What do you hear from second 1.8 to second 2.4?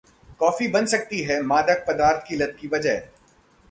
पदार्थ की